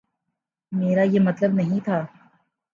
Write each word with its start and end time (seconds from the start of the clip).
میرا 0.71 1.03
یہ 1.03 1.19
مطلب 1.19 1.53
نہیں 1.53 1.79
تھا۔ 1.85 2.05